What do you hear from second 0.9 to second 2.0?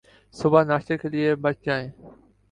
کے لئے بچ جائیں